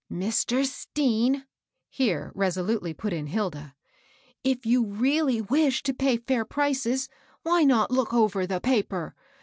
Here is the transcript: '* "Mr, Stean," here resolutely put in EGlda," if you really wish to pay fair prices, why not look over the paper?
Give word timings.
'* 0.05 0.11
"Mr, 0.11 0.65
Stean," 0.65 1.45
here 1.87 2.31
resolutely 2.33 2.91
put 2.91 3.13
in 3.13 3.27
EGlda," 3.27 3.75
if 4.53 4.65
you 4.65 4.83
really 4.83 5.41
wish 5.41 5.83
to 5.83 5.93
pay 5.93 6.17
fair 6.17 6.43
prices, 6.43 7.07
why 7.43 7.63
not 7.63 7.91
look 7.91 8.11
over 8.11 8.47
the 8.47 8.59
paper? 8.59 9.13